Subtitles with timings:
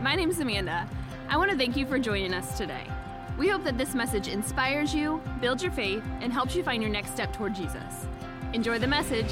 [0.00, 0.88] My name is Amanda.
[1.28, 2.86] I want to thank you for joining us today.
[3.38, 6.90] We hope that this message inspires you, builds your faith, and helps you find your
[6.90, 8.06] next step toward Jesus.
[8.52, 9.30] Enjoy the message.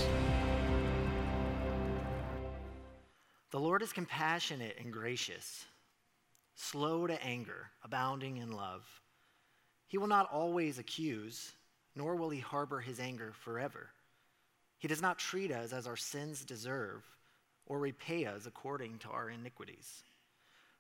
[3.51, 5.65] The Lord is compassionate and gracious,
[6.55, 8.85] slow to anger, abounding in love.
[9.87, 11.53] He will not always accuse,
[11.95, 13.89] nor will he harbor his anger forever.
[14.79, 17.03] He does not treat us as our sins deserve
[17.67, 20.03] or repay us according to our iniquities.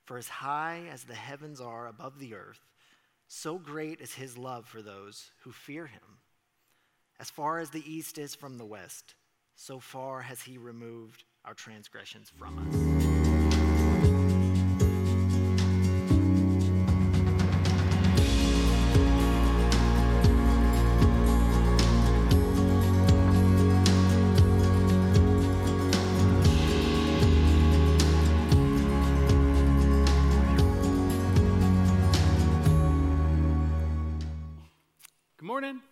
[0.06, 2.60] For as high as the heavens are above the earth,
[3.26, 6.20] so great is his love for those who fear him.
[7.18, 9.16] As far as the east is from the west,
[9.56, 12.95] so far has he removed our transgressions from us.
[35.38, 35.82] Good morning.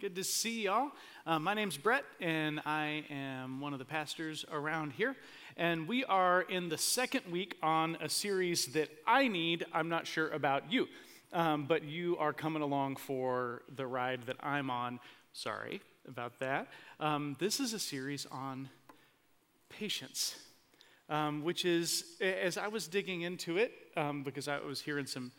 [0.00, 0.92] Good to see y'all.
[1.26, 5.14] Uh, my name's Brett, and I am one of the pastors around here.
[5.58, 9.66] And we are in the second week on a series that I need.
[9.74, 10.88] I'm not sure about you,
[11.34, 15.00] um, but you are coming along for the ride that I'm on.
[15.34, 16.68] Sorry about that.
[16.98, 18.70] Um, this is a series on
[19.68, 20.34] patience,
[21.10, 25.30] um, which is, as I was digging into it, um, because I was hearing some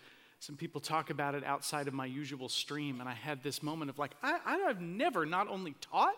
[0.41, 3.91] some people talk about it outside of my usual stream, and I had this moment
[3.91, 6.15] of like, I, I've never not only taught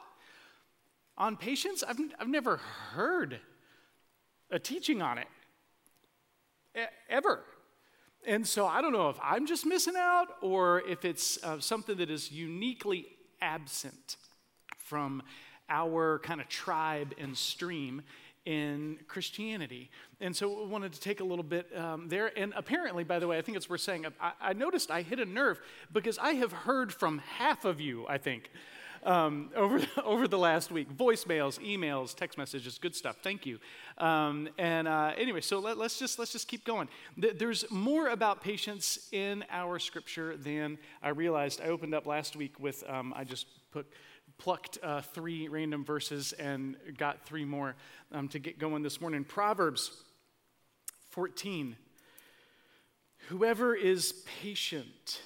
[1.17, 3.41] on patience, I've, I've never heard
[4.49, 5.27] a teaching on it
[7.09, 7.43] ever.
[8.25, 11.97] And so I don't know if I'm just missing out or if it's uh, something
[11.97, 13.08] that is uniquely
[13.41, 14.15] absent
[14.77, 15.21] from
[15.67, 18.02] our kind of tribe and stream
[18.45, 19.89] in Christianity.
[20.19, 22.38] And so we wanted to take a little bit um, there.
[22.38, 25.19] And apparently, by the way, I think it's worth saying, I, I, noticed I hit
[25.19, 25.59] a nerve
[25.91, 28.49] because I have heard from half of you, I think.
[29.05, 33.17] Um, over, over the last week, voicemails, emails, text messages, good stuff.
[33.21, 33.59] Thank you.
[33.98, 36.87] Um, and uh, anyway, so let, us just let's just keep going.
[37.17, 41.61] There's more about patience in our scripture than I realized.
[41.61, 43.87] I opened up last week with um, I just put
[44.38, 47.76] plucked uh, three random verses and got three more
[48.11, 49.23] um, to get going this morning.
[49.23, 49.92] Proverbs
[51.10, 51.76] 14.
[53.27, 55.22] Whoever is patient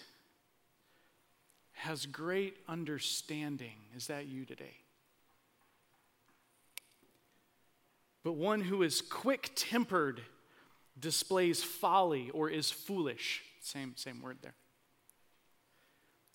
[1.73, 3.77] has great understanding.
[3.95, 4.77] Is that you today?
[8.23, 10.21] But one who is quick tempered
[10.99, 13.43] displays folly or is foolish.
[13.61, 14.55] Same, same word there.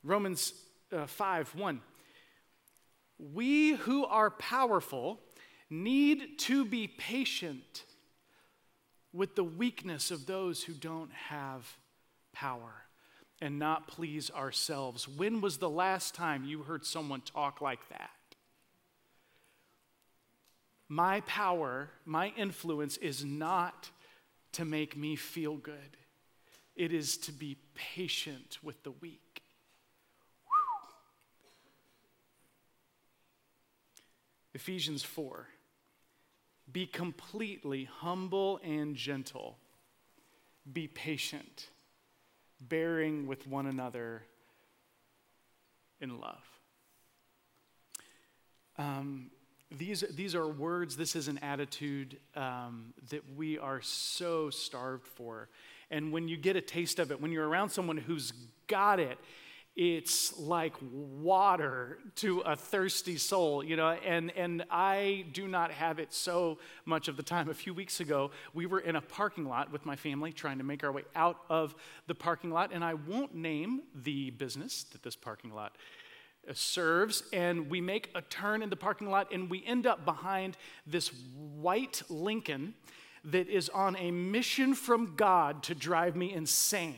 [0.02, 0.54] Romans
[0.92, 1.80] uh, 5 1.
[3.18, 5.20] We who are powerful
[5.70, 7.84] need to be patient
[9.12, 11.76] with the weakness of those who don't have
[12.32, 12.72] power
[13.40, 15.08] and not please ourselves.
[15.08, 18.10] When was the last time you heard someone talk like that?
[20.88, 23.90] My power, my influence is not
[24.52, 25.96] to make me feel good,
[26.76, 29.31] it is to be patient with the weak.
[34.54, 35.48] Ephesians 4.
[36.70, 39.58] Be completely humble and gentle.
[40.70, 41.68] Be patient,
[42.60, 44.22] bearing with one another
[46.00, 46.44] in love.
[48.78, 49.30] Um,
[49.70, 55.48] these, these are words, this is an attitude um, that we are so starved for.
[55.90, 58.32] And when you get a taste of it, when you're around someone who's
[58.66, 59.18] got it,
[59.74, 65.98] it's like water to a thirsty soul, you know, and, and I do not have
[65.98, 67.48] it so much of the time.
[67.48, 70.64] A few weeks ago, we were in a parking lot with my family trying to
[70.64, 71.74] make our way out of
[72.06, 75.76] the parking lot, and I won't name the business that this parking lot
[76.52, 80.58] serves, and we make a turn in the parking lot, and we end up behind
[80.86, 82.74] this white Lincoln
[83.24, 86.96] that is on a mission from God to drive me insane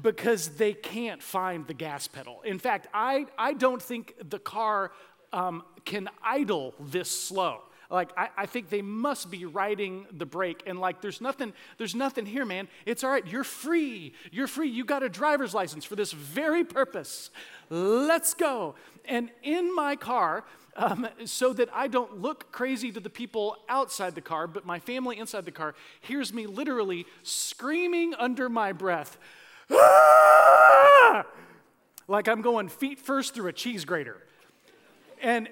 [0.00, 2.42] because they can't find the gas pedal.
[2.44, 4.92] In fact, I, I don't think the car
[5.32, 7.62] um, can idle this slow.
[7.90, 11.94] Like I, I, think they must be riding the brake and like there's nothing, there's
[11.94, 12.68] nothing here, man.
[12.84, 14.12] It's all right, you're free.
[14.30, 14.68] You're free.
[14.68, 17.30] You got a driver's license for this very purpose.
[17.70, 18.74] Let's go.
[19.06, 20.44] And in my car,
[20.76, 24.78] um, so that I don't look crazy to the people outside the car, but my
[24.78, 29.18] family inside the car hears me literally screaming under my breath,
[29.70, 31.24] ah!
[32.08, 34.16] like I'm going feet first through a cheese grater.
[35.22, 35.48] And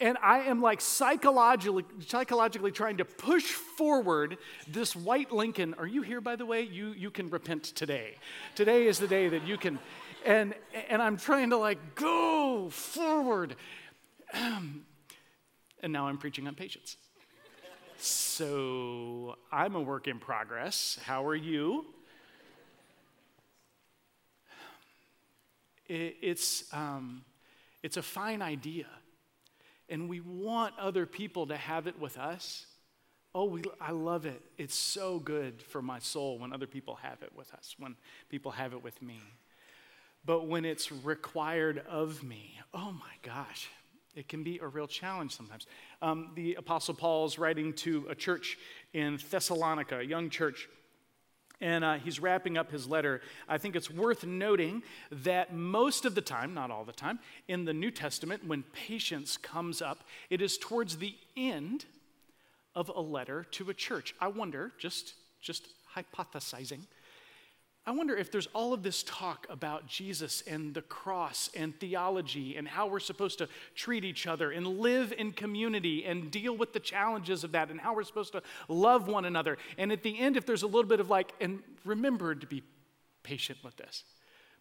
[0.00, 4.36] and I am like psychologically, psychologically trying to push forward
[4.66, 5.74] this white Lincoln.
[5.78, 6.62] Are you here, by the way?
[6.62, 8.16] You, you can repent today.
[8.56, 9.78] Today is the day that you can.
[10.26, 10.54] And,
[10.88, 13.54] and I'm trying to like go forward.
[14.34, 14.82] and
[15.84, 16.96] now I'm preaching on patience.
[17.96, 20.98] So I'm a work in progress.
[21.04, 21.86] How are you?
[25.86, 27.24] It, it's, um,
[27.82, 28.86] it's a fine idea
[29.88, 32.66] and we want other people to have it with us.
[33.34, 34.40] Oh, we, I love it.
[34.58, 37.96] It's so good for my soul when other people have it with us, when
[38.28, 39.20] people have it with me.
[40.24, 43.68] But when it's required of me, oh my gosh,
[44.14, 45.66] it can be a real challenge sometimes.
[46.00, 48.56] Um, the Apostle Paul is writing to a church
[48.92, 50.68] in Thessalonica, a young church
[51.64, 53.22] and uh, he's wrapping up his letter.
[53.48, 57.18] I think it's worth noting that most of the time, not all the time,
[57.48, 61.86] in the New Testament, when patience comes up, it is towards the end
[62.74, 64.14] of a letter to a church.
[64.20, 65.66] I wonder, just, just
[65.96, 66.80] hypothesizing,
[67.86, 72.56] I wonder if there's all of this talk about Jesus and the cross and theology
[72.56, 76.72] and how we're supposed to treat each other and live in community and deal with
[76.72, 79.58] the challenges of that and how we're supposed to love one another.
[79.76, 82.62] And at the end, if there's a little bit of like, and remember to be
[83.22, 84.04] patient with this.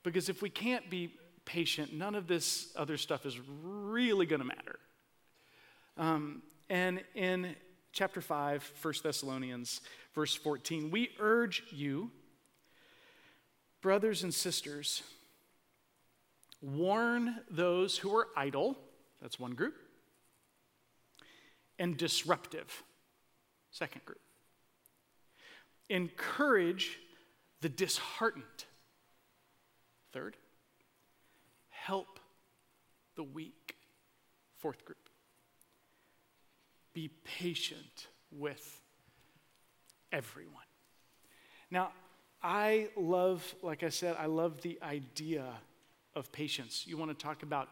[0.03, 1.13] Because if we can't be
[1.45, 4.79] patient, none of this other stuff is really going to matter.
[5.97, 7.55] Um, and in
[7.93, 9.79] chapter 5, 1 Thessalonians,
[10.13, 12.11] verse 14, we urge you
[13.83, 15.03] Brothers and sisters,
[16.61, 18.77] warn those who are idle,
[19.21, 19.75] that's one group,
[21.77, 22.81] and disruptive,
[23.71, 24.21] second group.
[25.89, 26.97] Encourage
[27.59, 28.45] the disheartened,
[30.13, 30.37] third.
[31.69, 32.21] Help
[33.17, 33.75] the weak,
[34.55, 35.09] fourth group.
[36.93, 38.79] Be patient with
[40.13, 40.63] everyone.
[41.69, 41.91] Now,
[42.43, 45.45] I love, like I said, I love the idea
[46.13, 46.83] of patience.
[46.85, 47.69] You want to talk about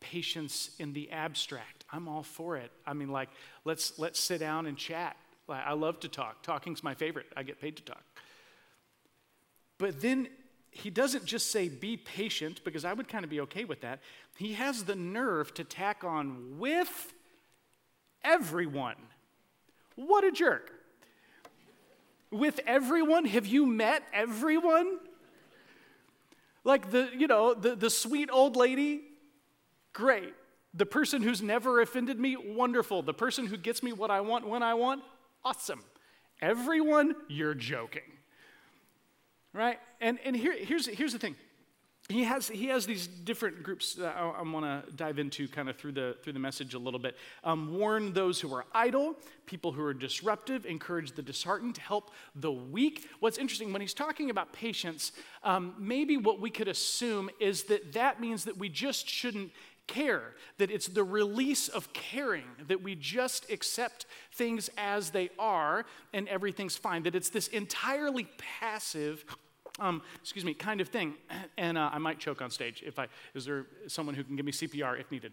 [0.00, 1.84] patience in the abstract.
[1.90, 2.70] I'm all for it.
[2.86, 3.30] I mean, like,
[3.64, 5.16] let's let's sit down and chat.
[5.48, 6.42] Like, I love to talk.
[6.42, 7.26] Talking's my favorite.
[7.36, 8.02] I get paid to talk.
[9.78, 10.28] But then
[10.70, 14.00] he doesn't just say be patient, because I would kind of be okay with that.
[14.36, 17.14] He has the nerve to tack on with
[18.24, 18.96] everyone.
[19.96, 20.72] What a jerk
[22.32, 23.24] with everyone?
[23.26, 24.98] Have you met everyone?
[26.64, 29.02] Like the, you know, the, the sweet old lady?
[29.92, 30.32] Great.
[30.74, 32.36] The person who's never offended me?
[32.36, 33.02] Wonderful.
[33.02, 35.02] The person who gets me what I want when I want?
[35.44, 35.82] Awesome.
[36.40, 37.14] Everyone?
[37.28, 38.02] You're joking.
[39.52, 39.78] Right?
[40.00, 41.36] And, and here, here's, here's the thing
[42.12, 45.68] he has, he has these different groups that I, I want to dive into kind
[45.68, 47.16] of through the, through the message a little bit.
[47.44, 49.16] Um, warn those who are idle,
[49.46, 53.08] people who are disruptive, encourage the disheartened, help the weak.
[53.20, 55.12] What's interesting, when he's talking about patience,
[55.42, 59.50] um, maybe what we could assume is that that means that we just shouldn't
[59.86, 65.84] care, that it's the release of caring, that we just accept things as they are
[66.12, 68.28] and everything's fine, that it's this entirely
[68.60, 69.24] passive
[69.78, 71.14] um, excuse me, kind of thing.
[71.58, 74.44] And uh, I might choke on stage if I, is there someone who can give
[74.44, 75.32] me CPR if needed?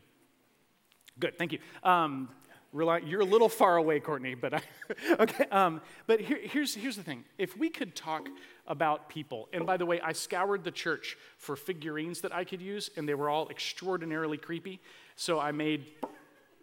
[1.20, 1.60] Good, thank you.
[1.84, 2.30] Um,
[2.72, 4.62] you're a little far away, Courtney, but I,
[5.20, 5.46] okay.
[5.46, 7.24] Um, but here, here's, here's the thing.
[7.38, 8.28] If we could talk
[8.68, 12.62] about people, and by the way, I scoured the church for figurines that I could
[12.62, 14.80] use, and they were all extraordinarily creepy.
[15.16, 15.86] So I made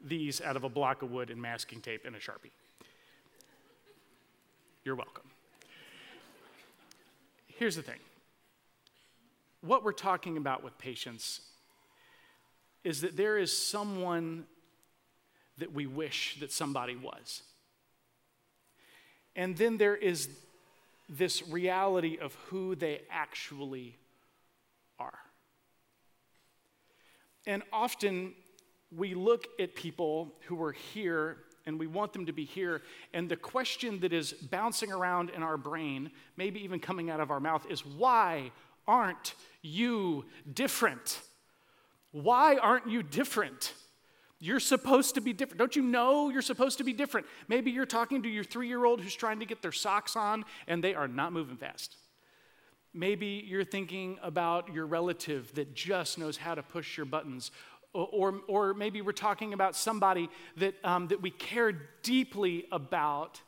[0.04, 2.52] these out of a block of wood and masking tape and a Sharpie.
[4.84, 5.24] You're welcome.
[7.58, 7.98] Here's the thing
[9.62, 11.40] what we're talking about with patience
[12.84, 14.44] is that there is someone
[15.58, 17.42] that we wish that somebody was.
[19.34, 20.28] And then there is
[21.08, 23.96] this reality of who they actually
[24.98, 25.18] are.
[27.46, 28.34] And often
[28.94, 32.82] we look at people who are here and we want them to be here.
[33.12, 37.30] And the question that is bouncing around in our brain, maybe even coming out of
[37.30, 38.52] our mouth, is why
[38.86, 41.20] aren't you different?
[42.12, 43.74] Why aren't you different?
[44.38, 45.58] You're supposed to be different.
[45.58, 47.26] Don't you know you're supposed to be different?
[47.48, 50.44] Maybe you're talking to your three year old who's trying to get their socks on
[50.66, 51.96] and they are not moving fast.
[52.92, 57.50] Maybe you're thinking about your relative that just knows how to push your buttons
[58.04, 61.72] or, or maybe we're talking about somebody that, um, that we care
[62.02, 63.40] deeply about,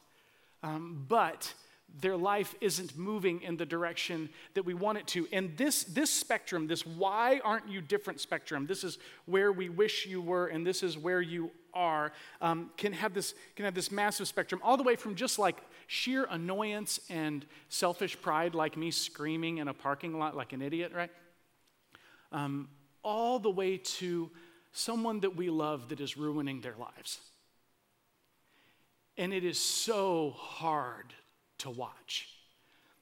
[0.63, 1.53] um, but
[2.01, 5.27] their life isn't moving in the direction that we want it to.
[5.33, 10.07] And this, this spectrum, this why aren't you different spectrum, this is where we wish
[10.07, 13.91] you were, and this is where you are, um, can, have this, can have this
[13.91, 18.91] massive spectrum, all the way from just like sheer annoyance and selfish pride, like me
[18.91, 21.11] screaming in a parking lot like an idiot, right?
[22.33, 22.69] Um,
[23.03, 24.31] all the way to
[24.73, 27.19] someone that we love that is ruining their lives.
[29.17, 31.13] And it is so hard
[31.59, 32.29] to watch.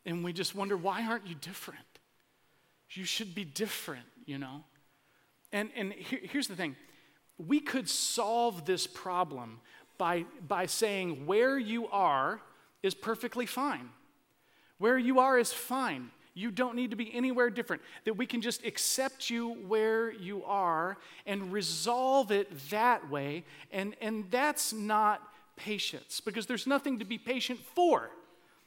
[0.07, 1.81] And we just wonder, why aren't you different?
[2.91, 4.65] You should be different, you know?
[5.53, 6.77] And, and here, here's the thing
[7.39, 9.61] we could solve this problem
[9.99, 12.41] by, by saying where you are
[12.83, 13.91] is perfectly fine.
[14.79, 16.11] Where you are is fine.
[16.37, 17.81] You don't need to be anywhere different.
[18.05, 23.45] That we can just accept you where you are and resolve it that way.
[23.73, 25.23] And, and that's not
[25.57, 28.11] patience because there's nothing to be patient for.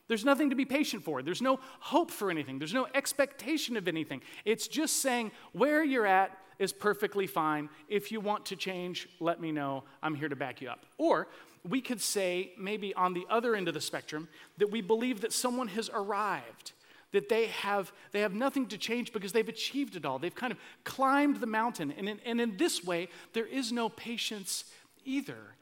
[0.08, 1.22] There's nothing to be patient for.
[1.22, 2.58] There's no hope for anything.
[2.58, 4.24] There's no expectation of anything.
[4.46, 7.70] It's just saying where you're at is perfectly fine.
[7.88, 9.84] If you want to change, let me know.
[10.02, 10.88] I'm here to back you up.
[10.98, 11.28] Or
[11.64, 15.34] we could say, maybe on the other end of the spectrum, that we believe that
[15.34, 16.74] someone has arrived
[17.12, 20.20] that they have, they have nothing to change because they've achieved it all.
[20.20, 21.92] They've kind of climbed the mountain.
[21.98, 24.66] And in, and in this way, there is no patience
[25.06, 25.56] either.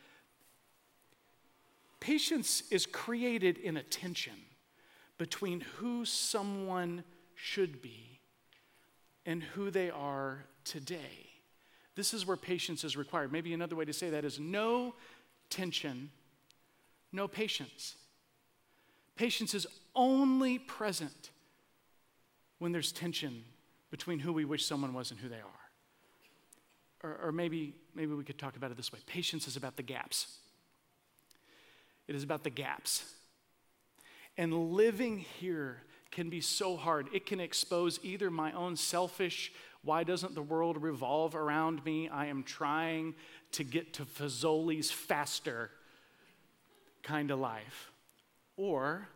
[1.99, 4.33] Patience is created in a tension
[5.17, 7.03] between who someone
[7.35, 8.19] should be
[9.25, 11.29] and who they are today.
[11.95, 13.31] This is where patience is required.
[13.31, 14.95] Maybe another way to say that is no
[15.49, 16.11] tension,
[17.11, 17.95] no patience.
[19.15, 21.31] Patience is only present
[22.59, 23.43] when there's tension
[23.91, 25.43] between who we wish someone was and who they are.
[27.03, 29.83] Or, or maybe, maybe we could talk about it this way patience is about the
[29.83, 30.37] gaps.
[32.07, 33.03] It is about the gaps.
[34.37, 37.07] And living here can be so hard.
[37.13, 39.51] It can expose either my own selfish,
[39.83, 42.09] why doesn't the world revolve around me?
[42.09, 43.15] I am trying
[43.53, 45.71] to get to Fazoli's faster
[47.03, 47.91] kind of life.
[48.55, 49.07] Or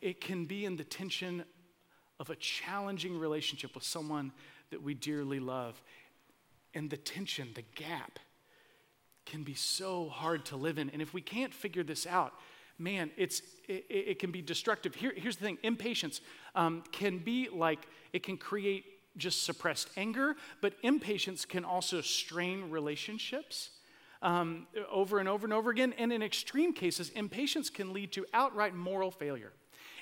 [0.00, 1.44] it can be in the tension
[2.20, 4.32] of a challenging relationship with someone
[4.70, 5.80] that we dearly love.
[6.74, 8.18] And the tension, the gap,
[9.26, 10.90] can be so hard to live in.
[10.90, 12.34] And if we can't figure this out,
[12.78, 14.94] man, it's, it, it can be destructive.
[14.94, 16.20] Here, here's the thing impatience
[16.54, 18.84] um, can be like, it can create
[19.16, 23.70] just suppressed anger, but impatience can also strain relationships.
[24.22, 25.92] Um, over and over and over again.
[25.98, 29.52] And in extreme cases, impatience can lead to outright moral failure.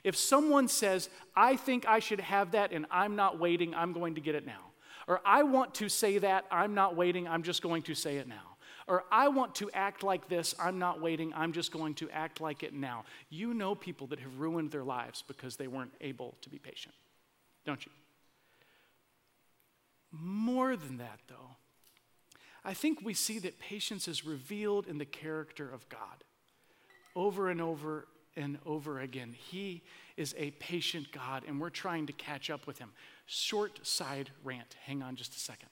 [0.04, 4.16] If someone says, I think I should have that and I'm not waiting, I'm going
[4.16, 4.72] to get it now.
[5.06, 8.28] Or I want to say that, I'm not waiting, I'm just going to say it
[8.28, 8.56] now.
[8.88, 12.40] Or I want to act like this, I'm not waiting, I'm just going to act
[12.40, 13.04] like it now.
[13.30, 16.94] You know people that have ruined their lives because they weren't able to be patient,
[17.64, 17.92] don't you?
[20.10, 21.56] More than that, though,
[22.64, 26.24] I think we see that patience is revealed in the character of God
[27.14, 29.32] over and over and over again.
[29.32, 29.82] He
[30.16, 32.90] is a patient God, and we're trying to catch up with him.
[33.26, 34.76] Short side rant.
[34.84, 35.68] Hang on just a second.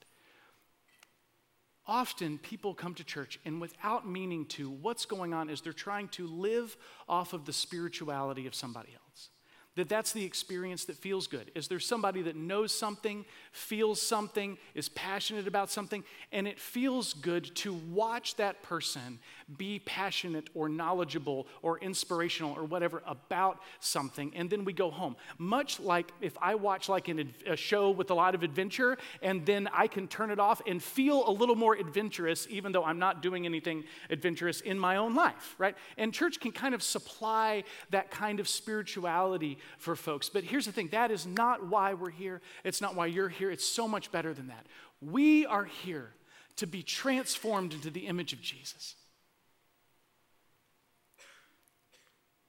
[1.86, 6.08] Often people come to church and without meaning to, what's going on is they're trying
[6.08, 6.76] to live
[7.08, 9.30] off of the spirituality of somebody else
[9.76, 11.50] that that's the experience that feels good.
[11.54, 17.14] Is there somebody that knows something, feels something, is passionate about something, and it feels
[17.14, 19.20] good to watch that person
[19.56, 25.16] be passionate or knowledgeable or inspirational or whatever about something, and then we go home.
[25.38, 29.46] Much like if I watch like an, a show with a lot of adventure, and
[29.46, 32.98] then I can turn it off and feel a little more adventurous, even though I'm
[32.98, 35.76] not doing anything adventurous in my own life, right?
[35.96, 40.28] And church can kind of supply that kind of spirituality for folks.
[40.28, 42.40] But here's the thing that is not why we're here.
[42.64, 43.50] It's not why you're here.
[43.50, 44.66] It's so much better than that.
[45.00, 46.10] We are here
[46.56, 48.94] to be transformed into the image of Jesus.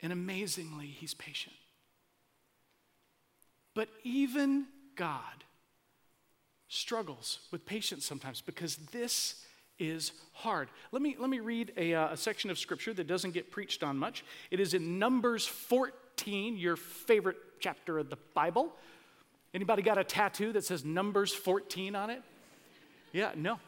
[0.02, 1.56] And amazingly, he's patient.
[3.74, 5.46] But even God
[6.68, 9.46] struggles with patience sometimes because this
[9.78, 10.70] is hard.
[10.92, 13.84] Let me, let me read a, uh, a section of scripture that doesn't get preached
[13.84, 14.24] on much.
[14.50, 18.72] It is in Numbers 14 14, your favorite chapter of the Bible.
[19.56, 22.22] Anybody got a tattoo that says Numbers 14 on it?
[23.12, 23.60] Yeah, no.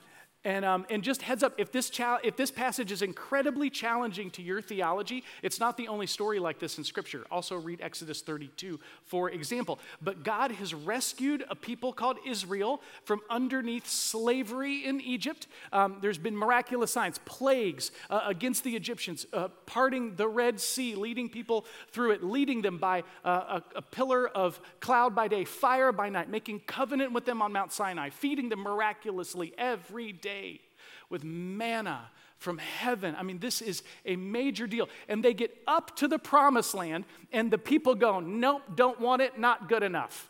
[0.46, 4.30] And, um, and just heads up, if this, cha- if this passage is incredibly challenging
[4.32, 7.26] to your theology, it's not the only story like this in Scripture.
[7.32, 9.80] Also, read Exodus 32, for example.
[10.02, 15.48] But God has rescued a people called Israel from underneath slavery in Egypt.
[15.72, 20.96] Um, there's been miraculous signs, plagues uh, against the Egyptians, uh, parting the Red Sea,
[20.96, 25.46] leading people through it, leading them by uh, a, a pillar of cloud by day,
[25.46, 30.33] fire by night, making covenant with them on Mount Sinai, feeding them miraculously every day
[30.34, 30.62] day
[31.10, 33.16] with manna from heaven.
[33.18, 34.90] I mean, this is a major deal.
[35.08, 39.22] And they get up to the promised land, and the people go, Nope, don't want
[39.22, 40.30] it, not good enough.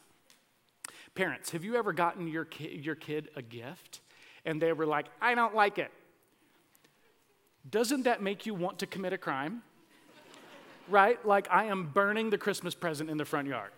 [1.16, 4.02] Parents, have you ever gotten your, ki- your kid a gift
[4.46, 5.92] and they were like, I don't like it?
[7.70, 9.62] Doesn't that make you want to commit a crime?
[10.90, 11.24] right?
[11.26, 13.72] Like, I am burning the Christmas present in the front yard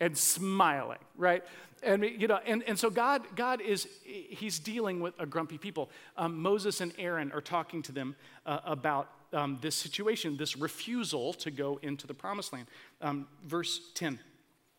[0.00, 1.44] and smiling, right?
[1.82, 5.90] And, you know, and, and so God, God is, he's dealing with a grumpy people.
[6.16, 11.32] Um, Moses and Aaron are talking to them uh, about um, this situation, this refusal
[11.34, 12.66] to go into the promised land.
[13.00, 14.18] Um, verse 10.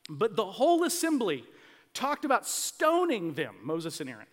[0.09, 1.43] But the whole assembly
[1.93, 4.27] talked about stoning them, Moses and Aaron.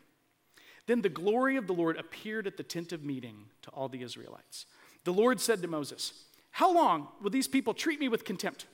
[0.87, 4.03] Then the glory of the Lord appeared at the tent of meeting to all the
[4.03, 4.67] Israelites.
[5.05, 6.13] The Lord said to Moses,
[6.51, 8.67] How long will these people treat me with contempt?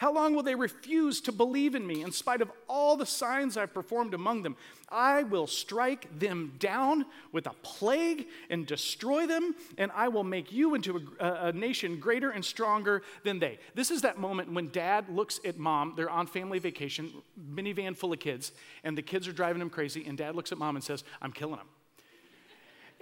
[0.00, 3.58] How long will they refuse to believe in me in spite of all the signs
[3.58, 4.56] I've performed among them?
[4.88, 10.52] I will strike them down with a plague and destroy them, and I will make
[10.52, 13.58] you into a, a, nation greater and stronger than they.
[13.74, 15.92] This is that moment when dad looks at mom.
[15.98, 18.52] They're on family vacation, minivan full of kids,
[18.82, 21.30] and the kids are driving him crazy, and dad looks at mom and says, I'm
[21.30, 21.68] killing him.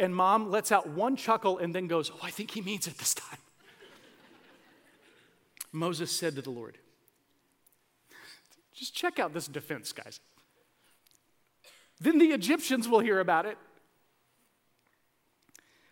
[0.00, 2.99] And mom lets out one chuckle and then goes, Oh, I think he means it
[2.99, 3.38] this time.
[5.73, 6.76] Moses said to the Lord,
[8.79, 10.21] just check out this defense, guys.
[12.01, 13.59] Then the Egyptians will hear about it.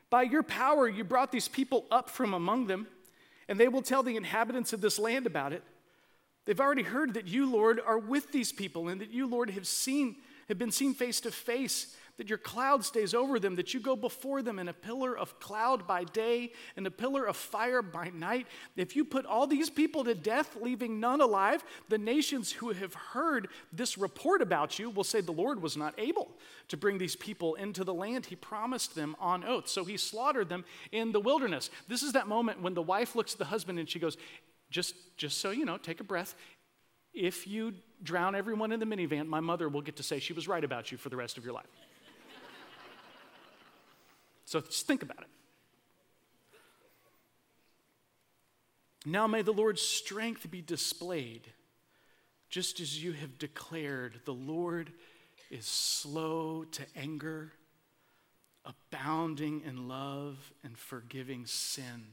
[0.09, 2.87] By your power, you brought these people up from among them,
[3.49, 5.65] and they will tell the inhabitants of this land about it.
[6.45, 9.67] They've already heard that you, Lord, are with these people, and that you, Lord, have
[9.67, 10.17] seen,
[10.49, 13.95] have been seen face to face that your cloud stays over them, that you go
[13.95, 18.11] before them in a pillar of cloud by day and a pillar of fire by
[18.15, 18.47] night.
[18.77, 22.95] If you put all these people to death, leaving none alive, the nations who have
[22.95, 26.31] heard this report about you will say the Lord was not able
[26.69, 29.69] to bring these people into the land he promised them on oath.
[29.69, 31.71] So he slaughtered them in the wilderness.
[31.87, 34.17] This is that moment when the wife looks at the husband and she goes,
[34.71, 36.35] just, just so you know, take a breath.
[37.13, 40.49] If you drown everyone in the minivan, my mother will get to say she was
[40.49, 41.67] right about you for the rest of your life.
[44.47, 45.27] So just think about it.
[49.05, 51.53] Now may the Lord's strength be displayed,
[52.49, 54.21] just as you have declared.
[54.25, 54.93] The Lord
[55.51, 57.53] is slow to anger,
[58.65, 62.07] abounding in love, and forgiving sin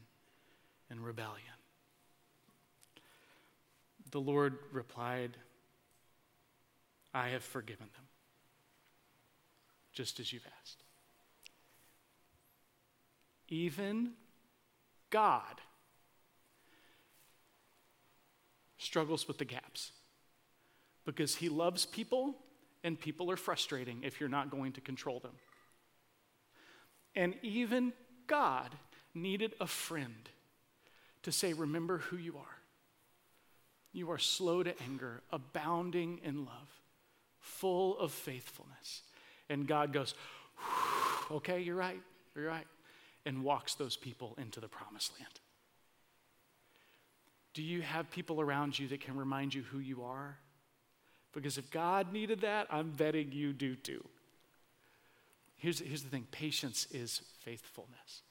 [0.90, 1.40] and rebellion.
[4.12, 5.38] The Lord replied,
[7.14, 8.06] I have forgiven them,
[9.94, 10.84] just as you've asked.
[13.54, 14.14] Even
[15.12, 15.62] God
[18.80, 19.92] struggles with the gaps
[21.06, 22.34] because he loves people
[22.84, 25.34] and people are frustrating if you're not going to control them.
[27.14, 27.94] And even
[28.26, 28.72] God
[29.14, 30.30] needed a friend
[31.22, 32.58] to say, Remember who you are.
[33.92, 36.82] You are slow to anger, abounding in love,
[37.40, 39.04] full of faithfulness.
[39.48, 40.16] And God goes,
[41.30, 42.02] Okay, you're right,
[42.36, 42.66] you're right
[43.26, 45.40] and walks those people into the promised land?
[47.54, 50.38] Do you have people around you that can remind you who you are?
[51.34, 54.04] Because if God needed that, I'm betting you do too.
[55.56, 58.22] Here's, here's the thing patience is faithfulness.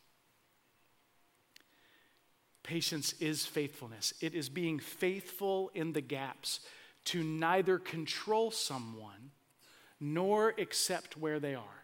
[2.62, 4.14] Patience is faithfulness.
[4.20, 6.60] It is being faithful in the gaps
[7.06, 9.32] to neither control someone
[9.98, 11.81] nor accept where they are.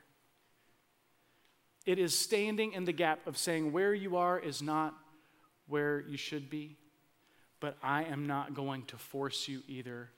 [1.89, 4.95] It is standing in the gap of saying, where you are is not
[5.69, 6.77] where you should be,
[7.61, 10.11] but I am not going to force you either.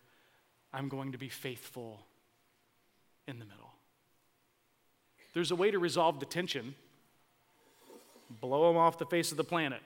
[0.73, 2.01] I'm going to be faithful
[3.29, 3.71] in the middle.
[5.33, 6.75] There's a way to resolve the tension
[8.41, 9.81] blow them off the face of the planet,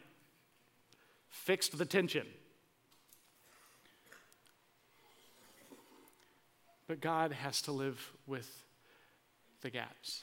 [1.29, 2.27] fixed the tension.
[6.87, 8.65] But God has to live with
[9.61, 10.23] the gaps.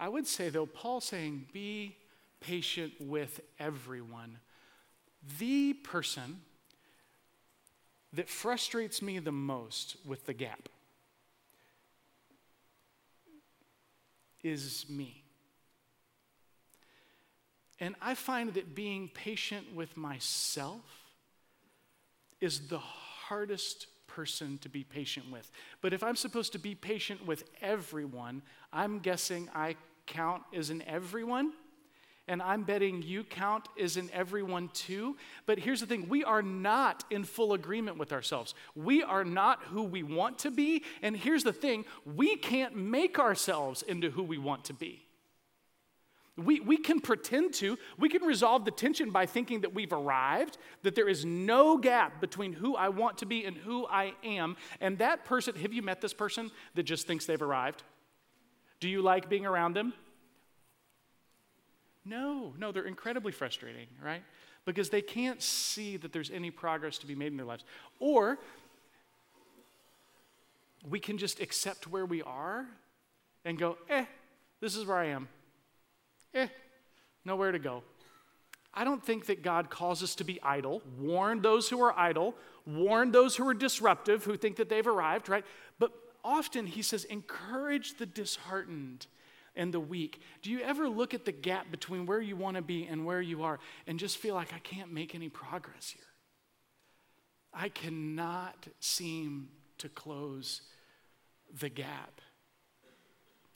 [0.00, 1.98] I would say, though, Paul saying, be
[2.40, 4.38] patient with everyone.
[5.38, 6.40] The person
[8.14, 10.70] that frustrates me the most with the gap
[14.42, 15.22] is me.
[17.78, 20.80] And I find that being patient with myself
[22.40, 25.50] is the hardest person to be patient with.
[25.82, 29.76] But if I'm supposed to be patient with everyone, I'm guessing I
[30.10, 31.52] count as an everyone.
[32.28, 35.16] And I'm betting you count as in everyone too.
[35.46, 38.54] But here's the thing we are not in full agreement with ourselves.
[38.76, 40.84] We are not who we want to be.
[41.02, 45.06] And here's the thing we can't make ourselves into who we want to be.
[46.36, 47.76] We, we can pretend to.
[47.98, 52.20] We can resolve the tension by thinking that we've arrived, that there is no gap
[52.20, 54.56] between who I want to be and who I am.
[54.80, 57.82] And that person, have you met this person that just thinks they've arrived?
[58.80, 59.92] Do you like being around them?
[62.04, 64.22] No, no, they're incredibly frustrating, right?
[64.64, 67.64] Because they can't see that there's any progress to be made in their lives.
[67.98, 68.38] Or
[70.88, 72.66] we can just accept where we are
[73.44, 74.06] and go, eh,
[74.60, 75.28] this is where I am
[76.34, 76.48] eh,
[77.24, 77.82] nowhere to go.
[78.72, 80.80] I don't think that God calls us to be idle.
[80.98, 85.28] Warn those who are idle, warn those who are disruptive, who think that they've arrived,
[85.28, 85.44] right?
[86.24, 89.06] Often he says, encourage the disheartened
[89.56, 90.20] and the weak.
[90.42, 93.20] Do you ever look at the gap between where you want to be and where
[93.20, 96.04] you are and just feel like I can't make any progress here?
[97.52, 100.62] I cannot seem to close
[101.58, 102.20] the gap.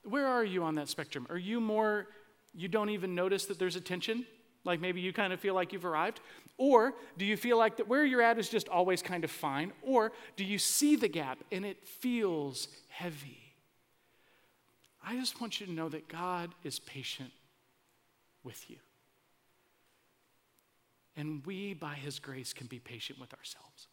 [0.03, 1.27] Where are you on that spectrum?
[1.31, 2.09] Are you more
[2.53, 4.27] you don't even notice that there's a tension?
[4.65, 6.21] Like maybe you kind of feel like you've arrived?
[6.57, 9.73] Or do you feel like that where you're at is just always kind of fine?
[9.83, 13.41] Or do you see the gap and it feels heavy?
[15.07, 17.31] I just want you to know that God is patient
[18.43, 18.77] with you.
[21.17, 23.89] And we, by His grace, can be patient with ourselves.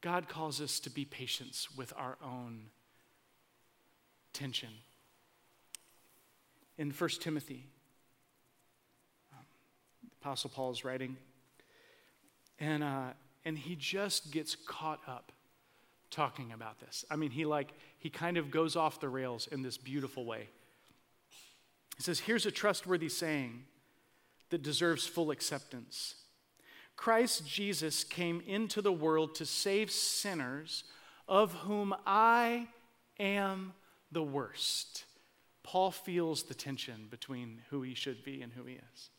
[0.00, 2.70] God calls us to be patient with our own
[4.32, 4.70] tension
[6.78, 7.66] in 1 Timothy.
[10.26, 11.16] Apostle Paul is writing,
[12.58, 13.10] and, uh,
[13.44, 15.30] and he just gets caught up
[16.10, 17.04] talking about this.
[17.08, 20.48] I mean, he like, he kind of goes off the rails in this beautiful way.
[21.96, 23.66] He says, Here's a trustworthy saying
[24.50, 26.16] that deserves full acceptance
[26.96, 30.82] Christ Jesus came into the world to save sinners,
[31.28, 32.66] of whom I
[33.20, 33.74] am
[34.10, 35.04] the worst.
[35.62, 39.10] Paul feels the tension between who he should be and who he is.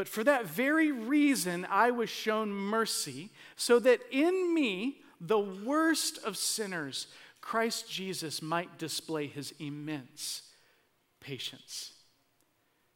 [0.00, 6.16] But for that very reason, I was shown mercy, so that in me, the worst
[6.24, 7.06] of sinners,
[7.42, 10.40] Christ Jesus might display his immense
[11.20, 11.92] patience.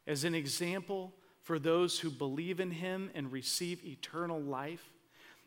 [0.06, 1.12] As an example
[1.42, 4.88] for those who believe in him and receive eternal life,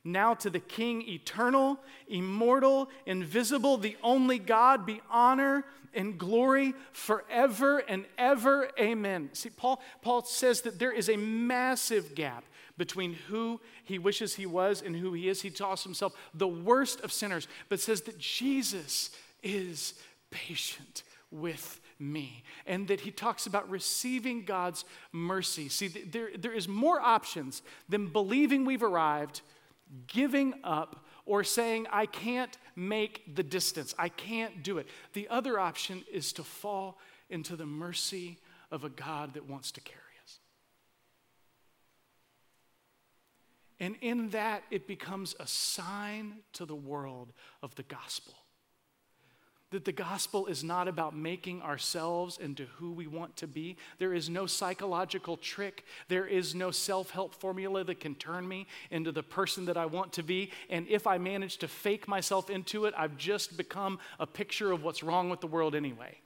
[0.07, 7.79] now to the King, eternal, immortal, invisible, the only God, be honor and glory forever
[7.79, 8.69] and ever.
[8.79, 9.29] Amen.
[9.33, 12.43] See, Paul, Paul says that there is a massive gap
[12.77, 15.41] between who he wishes he was and who he is.
[15.41, 19.09] He calls himself the worst of sinners, but says that Jesus
[19.41, 19.95] is
[20.29, 22.43] patient with me.
[22.67, 25.67] And that he talks about receiving God's mercy.
[25.69, 29.41] See, there, there is more options than believing we've arrived
[30.07, 34.87] giving up or saying, I can't make the distance, I can't do it.
[35.13, 38.37] The other option is to fall into the mercy
[38.71, 40.39] of a God that wants to carry us.
[43.79, 48.33] And in that, it becomes a sign to the world of the gospel
[49.71, 53.75] that the gospel is not about making ourselves into who we want to be.
[53.97, 55.83] There is no psychological trick.
[56.07, 59.85] There is no self help formula that can turn me into the person that I
[59.85, 60.51] want to be.
[60.69, 64.83] And if I manage to fake myself into it, I've just become a picture of
[64.83, 66.17] what's wrong with the world anyway.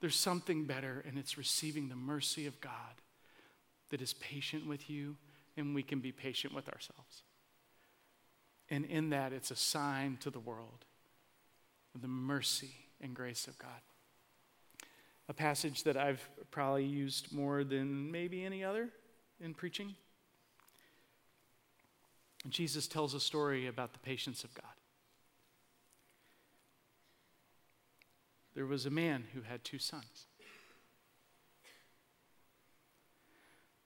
[0.00, 2.72] There's something better, and it's receiving the mercy of God
[3.90, 5.16] that is patient with you,
[5.56, 7.22] and we can be patient with ourselves.
[8.68, 10.84] And in that, it's a sign to the world
[12.00, 13.80] the mercy and grace of God.
[15.28, 18.90] A passage that I've probably used more than maybe any other
[19.40, 19.94] in preaching.
[22.48, 24.64] Jesus tells a story about the patience of God.
[28.54, 30.26] There was a man who had two sons.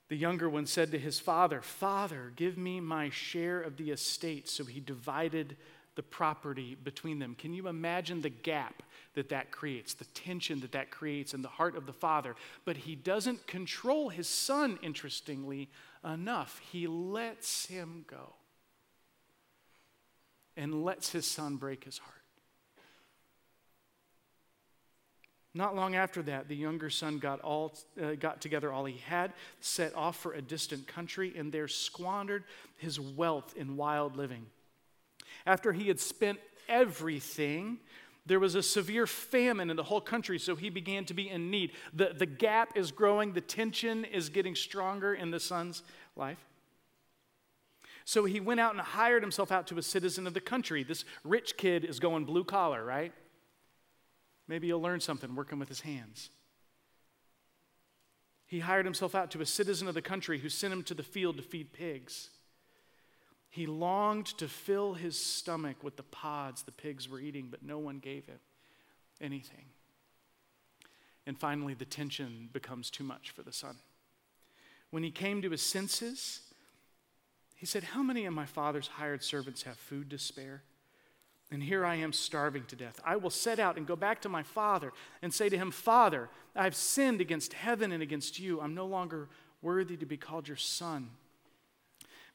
[0.09, 4.49] The younger one said to his father, Father, give me my share of the estate.
[4.49, 5.57] So he divided
[5.97, 7.35] the property between them.
[7.35, 8.83] Can you imagine the gap
[9.15, 12.37] that that creates, the tension that that creates in the heart of the father?
[12.65, 15.69] But he doesn't control his son, interestingly
[16.05, 16.61] enough.
[16.71, 18.35] He lets him go
[20.57, 22.13] and lets his son break his heart.
[25.57, 29.33] Not long after that, the younger son got, all, uh, got together all he had,
[29.61, 32.45] set off for a distant country, and there squandered
[32.77, 34.45] his wealth in wild living.
[35.45, 37.79] After he had spent everything,
[38.27, 41.51] there was a severe famine in the whole country, so he began to be in
[41.51, 41.73] need.
[41.95, 45.83] The, the gap is growing, the tension is getting stronger in the son's
[46.17, 46.45] life.
[48.05, 50.85] So he went out and hired himself out to a citizen of the country.
[50.85, 53.13] This rich kid is going blue collar, right?
[54.49, 56.31] Maybe he'll learn something working with his hands.
[58.47, 61.03] He hired himself out to a citizen of the country who sent him to the
[61.03, 62.31] field to feed pigs.
[63.57, 67.79] He longed to fill his stomach with the pods the pigs were eating, but no
[67.79, 68.39] one gave him
[69.19, 69.65] anything.
[71.25, 73.77] And finally, the tension becomes too much for the son.
[74.91, 76.41] When he came to his senses,
[77.55, 80.63] he said, How many of my father's hired servants have food to spare?
[81.51, 83.01] And here I am starving to death.
[83.07, 84.93] I will set out and go back to my father
[85.23, 88.61] and say to him, Father, I have sinned against heaven and against you.
[88.61, 89.31] I'm no longer
[89.63, 91.09] worthy to be called your son.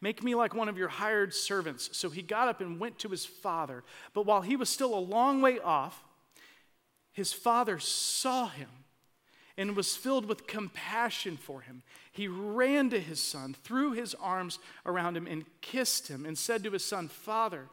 [0.01, 1.95] Make me like one of your hired servants.
[1.95, 3.83] So he got up and went to his father.
[4.13, 6.03] But while he was still a long way off,
[7.13, 8.69] his father saw him
[9.57, 11.83] and was filled with compassion for him.
[12.11, 16.63] He ran to his son, threw his arms around him, and kissed him, and said
[16.63, 17.67] to his son, Father,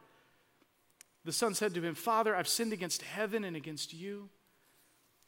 [1.24, 4.28] the son said to him, Father, I've sinned against heaven and against you.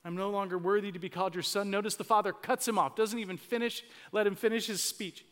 [0.04, 1.70] I'm no longer worthy to be called your son.
[1.70, 3.82] Notice the father cuts him off, doesn't even finish,
[4.12, 5.24] let him finish his speech.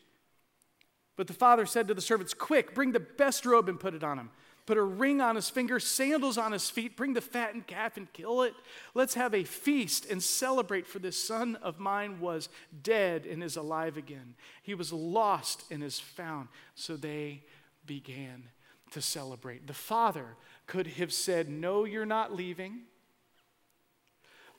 [1.19, 4.05] But the father said to the servants, Quick, bring the best robe and put it
[4.05, 4.29] on him.
[4.65, 8.07] Put a ring on his finger, sandals on his feet, bring the fattened calf and
[8.13, 8.53] kill it.
[8.93, 12.47] Let's have a feast and celebrate, for this son of mine was
[12.83, 14.35] dead and is alive again.
[14.63, 16.47] He was lost and is found.
[16.73, 17.43] So they
[17.85, 18.43] began
[18.91, 19.67] to celebrate.
[19.67, 22.83] The father could have said, No, you're not leaving.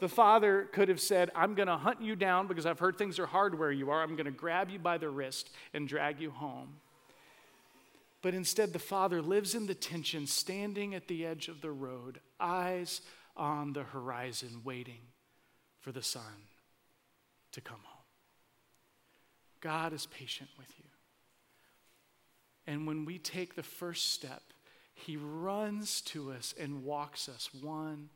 [0.01, 3.19] The father could have said, I'm going to hunt you down because I've heard things
[3.19, 4.03] are hard where you are.
[4.03, 6.77] I'm going to grab you by the wrist and drag you home.
[8.23, 12.21] But instead, the father lives in the tension, standing at the edge of the road,
[12.39, 13.03] eyes
[13.37, 15.01] on the horizon, waiting
[15.81, 16.23] for the son
[17.53, 18.05] to come home.
[19.61, 20.85] God is patient with you.
[22.67, 24.43] And when we take the first step,
[24.95, 28.11] he runs to us and walks us one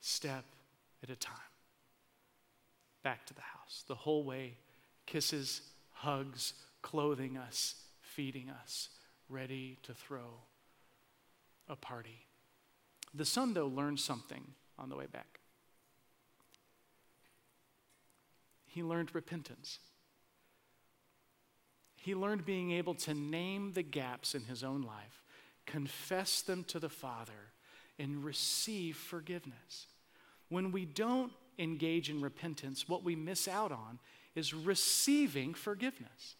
[0.00, 0.44] step
[1.02, 1.36] at a time
[3.02, 3.84] back to the house.
[3.86, 4.56] The whole way,
[5.06, 8.88] kisses, hugs, clothing us, feeding us,
[9.28, 10.42] ready to throw
[11.68, 12.26] a party.
[13.14, 14.42] The son, though, learned something
[14.78, 15.40] on the way back.
[18.66, 19.78] He learned repentance.
[21.96, 25.22] He learned being able to name the gaps in his own life,
[25.66, 27.52] confess them to the Father,
[27.98, 29.86] and receive forgiveness.
[30.52, 33.98] When we don't engage in repentance, what we miss out on
[34.34, 36.36] is receiving forgiveness.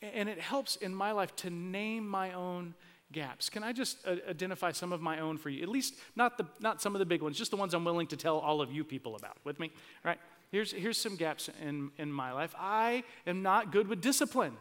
[0.00, 2.74] And it helps in my life to name my own
[3.12, 3.50] gaps.
[3.50, 5.62] Can I just uh, identify some of my own for you?
[5.62, 8.06] At least not, the, not some of the big ones, just the ones I'm willing
[8.08, 9.36] to tell all of you people about.
[9.44, 9.70] With me?
[10.04, 10.18] All right?
[10.50, 12.54] Here's, here's some gaps in, in my life.
[12.58, 14.56] I am not good with discipline.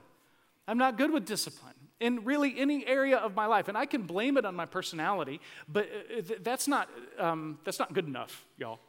[0.67, 3.69] I'm not good with discipline in really any area of my life.
[3.69, 5.39] And I can blame it on my personality,
[5.69, 8.79] but uh, that's not, um, that's not good enough, y'all.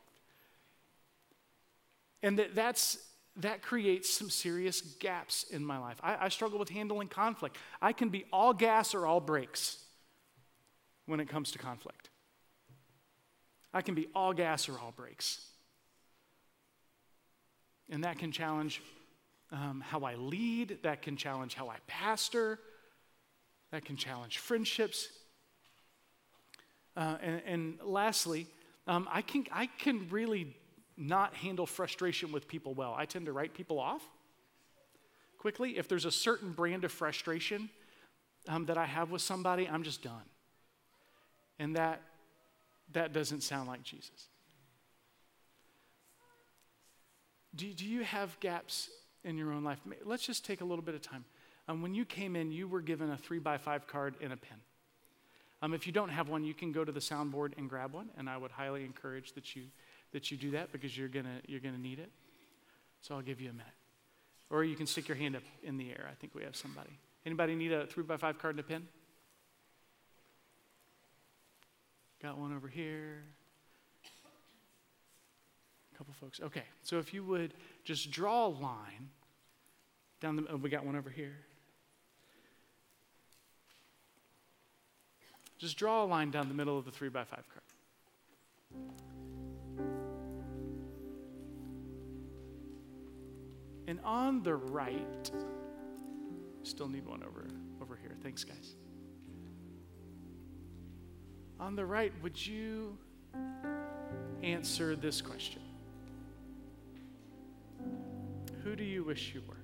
[2.25, 2.99] And that, that's,
[3.37, 5.97] that creates some serious gaps in my life.
[6.03, 7.57] I, I struggle with handling conflict.
[7.81, 9.79] I can be all gas or all brakes
[11.07, 12.11] when it comes to conflict.
[13.73, 15.47] I can be all gas or all brakes.
[17.91, 18.83] And that can challenge
[19.53, 22.59] um, how I lead, that can challenge how I pastor,
[23.75, 25.09] that can challenge friendships.
[26.97, 28.47] Uh, and, and, lastly,
[28.87, 30.57] um, I, can, I can really
[30.97, 32.95] not handle frustration with people well.
[32.97, 34.01] I tend to write people off
[35.39, 35.77] quickly.
[35.77, 37.69] If there's a certain brand of frustration
[38.47, 40.23] um, that I have with somebody, I'm just done.
[41.59, 42.01] And that,
[42.93, 44.29] that doesn't sound like Jesus.
[47.57, 48.89] Do, do you have gaps
[49.25, 49.81] in your own life?
[50.05, 51.25] Let's just take a little bit of time.
[51.67, 54.37] Um, when you came in, you were given a three by five card and a
[54.37, 54.59] pen.
[55.63, 58.11] Um, if you don't have one, you can go to the soundboard and grab one,
[58.19, 59.65] and I would highly encourage that you,
[60.13, 62.11] that you do that because you're going you're gonna need it.
[63.01, 63.67] So I'll give you a minute.
[64.51, 66.07] Or you can stick your hand up in the air.
[66.11, 66.99] I think we have somebody.
[67.25, 68.87] Anybody need a three by five card and a pen?
[72.23, 73.23] Got one over here.
[75.95, 76.41] A couple folks.
[76.41, 79.09] Okay, so if you would just draw a line
[80.21, 81.37] down the, oh, we got one over here.
[85.59, 87.63] Just draw a line down the middle of the three by five card.
[93.87, 95.31] And on the right,
[96.63, 97.47] still need one over,
[97.83, 98.17] over here.
[98.23, 98.75] Thanks, guys.
[101.61, 102.97] On the right, would you
[104.43, 105.63] answer this question?
[108.63, 109.64] Who do you wish you were?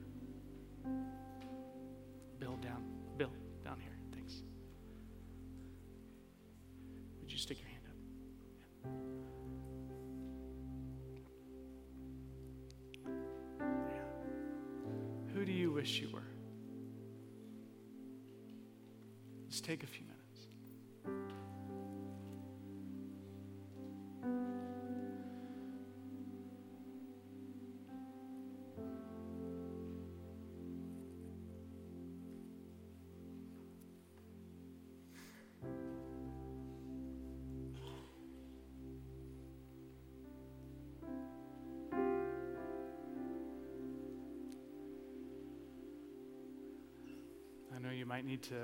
[48.10, 48.56] Might need to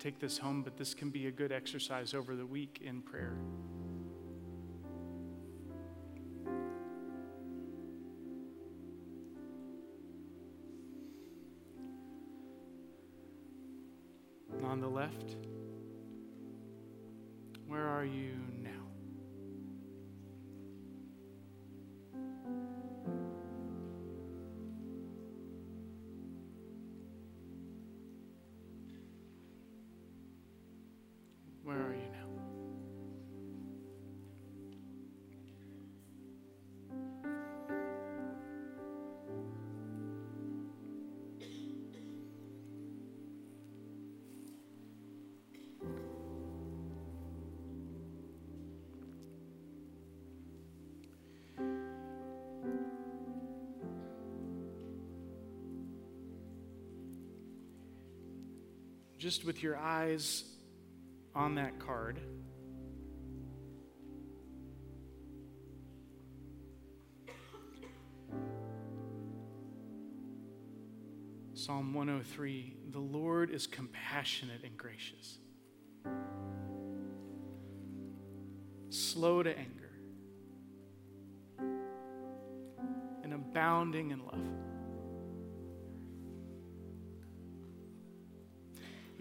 [0.00, 3.36] take this home, but this can be a good exercise over the week in prayer.
[14.64, 15.36] On the left,
[59.24, 60.44] Just with your eyes
[61.34, 62.20] on that card.
[71.54, 75.38] Psalm 103 The Lord is compassionate and gracious,
[78.90, 79.92] slow to anger,
[83.22, 84.73] and abounding in love.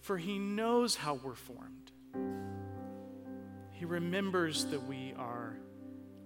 [0.00, 1.92] for he knows how we're formed.
[3.72, 5.56] He remembers that we are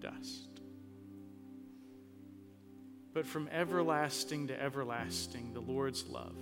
[0.00, 0.60] dust.
[3.12, 6.36] But from everlasting to everlasting, the Lord's love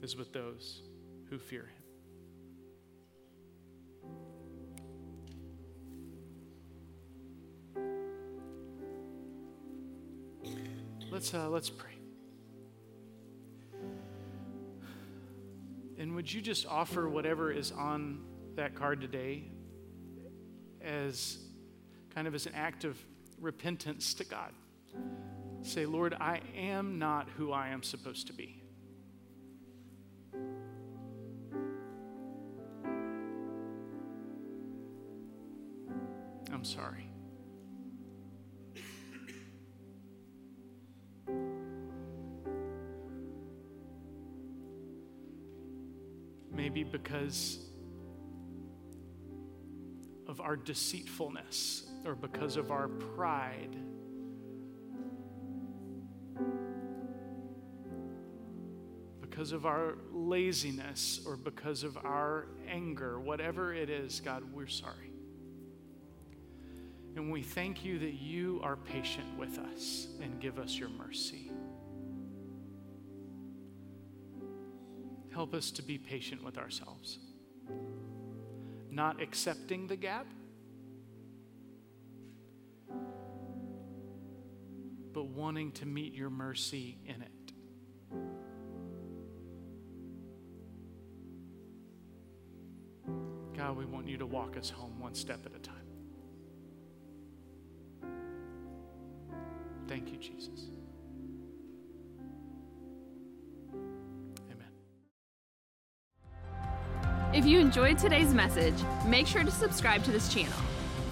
[0.00, 0.80] is with those
[1.28, 1.82] who fear him.
[11.10, 12.01] Let's, uh, let's pray.
[16.02, 18.24] And would you just offer whatever is on
[18.56, 19.44] that card today
[20.80, 21.38] as
[22.12, 22.98] kind of as an act of
[23.40, 24.50] repentance to God?
[25.62, 28.64] Say, Lord, I am not who I am supposed to be.
[36.52, 37.11] I'm sorry.
[46.92, 47.58] Because
[50.28, 53.74] of our deceitfulness or because of our pride.
[59.20, 65.10] Because of our laziness or because of our anger, whatever it is, God, we're sorry.
[67.16, 71.50] And we thank you that you are patient with us and give us your mercy.
[75.32, 77.18] Help us to be patient with ourselves,
[78.90, 80.26] not accepting the gap,
[85.12, 87.30] but wanting to meet your mercy in it.
[93.56, 95.76] God, we want you to walk us home one step at a time.
[99.88, 100.68] Thank you, Jesus.
[107.34, 108.74] If you enjoyed today's message,
[109.06, 110.52] make sure to subscribe to this channel.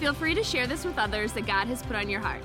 [0.00, 2.42] Feel free to share this with others that God has put on your heart.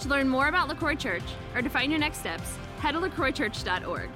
[0.00, 1.22] To learn more about LaCroix Church
[1.54, 4.08] or to find your next steps, head to lacroixchurch.org.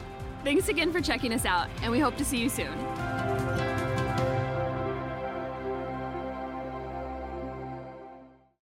[0.43, 2.73] Thanks again for checking us out, and we hope to see you soon.